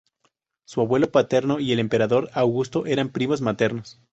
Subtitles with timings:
[0.65, 3.99] Su abuelo paterno y el emperador Augusto eran primos maternos.